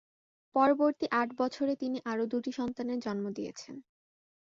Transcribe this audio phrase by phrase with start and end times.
[0.55, 3.75] পরবর্তী আট বছরে তিনি আরও দুটি সন্তানের জন্ম দিয়েছেন।